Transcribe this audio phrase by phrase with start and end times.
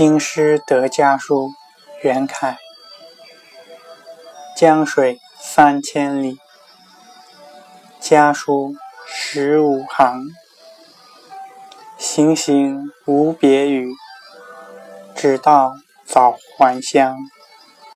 [0.00, 1.52] 京师得家书，
[2.02, 2.56] 袁凯
[4.56, 6.38] 江水三千里。
[8.00, 8.74] 家书
[9.06, 10.30] 十五行，
[11.98, 13.92] 行行无别语，
[15.14, 15.74] 只道
[16.06, 17.18] 早还乡。